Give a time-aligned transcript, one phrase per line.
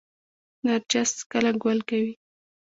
[0.63, 2.13] نرجس کله ګل کوي؟